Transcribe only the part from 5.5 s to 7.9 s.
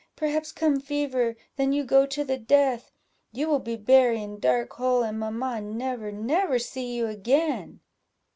never, never see you again."